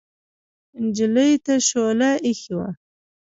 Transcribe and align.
نجلۍ 0.83 1.31
ته 1.45 1.53
شوله 1.67 2.09
اېښې 2.27 2.53
وه. 2.57 2.67